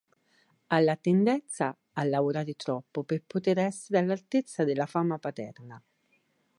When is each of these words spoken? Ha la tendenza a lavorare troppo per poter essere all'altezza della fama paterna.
Ha 0.69 0.79
la 0.81 0.95
tendenza 0.95 1.77
a 1.93 2.03
lavorare 2.05 2.55
troppo 2.55 3.03
per 3.03 3.21
poter 3.27 3.59
essere 3.59 3.99
all'altezza 3.99 4.63
della 4.63 4.87
fama 4.87 5.19
paterna. 5.19 5.79